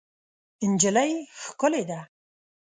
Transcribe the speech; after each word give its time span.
نجلۍ 0.71 1.11
ښکلې 1.41 1.81
ده. 1.89 1.99